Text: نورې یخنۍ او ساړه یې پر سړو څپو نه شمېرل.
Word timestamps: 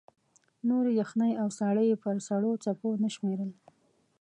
نورې 0.69 0.91
یخنۍ 1.01 1.31
او 1.41 1.47
ساړه 1.57 1.83
یې 1.89 1.95
پر 2.03 2.15
سړو 2.27 2.51
څپو 2.63 2.89
نه 3.03 3.09
شمېرل. 3.15 3.51